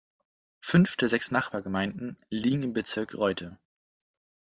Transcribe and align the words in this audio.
Fünf 0.61 0.97
der 0.97 1.09
sechs 1.09 1.29
Nachbargemeinden 1.29 2.17
liegen 2.31 2.63
im 2.63 2.73
Bezirk 2.73 3.13
Reutte. 3.15 3.59